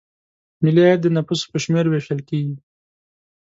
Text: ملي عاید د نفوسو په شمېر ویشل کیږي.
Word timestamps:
ملي 0.63 0.81
عاید 0.85 0.99
د 1.03 1.07
نفوسو 1.15 1.45
په 1.51 1.57
شمېر 1.63 1.85
ویشل 1.87 2.19
کیږي. 2.29 2.55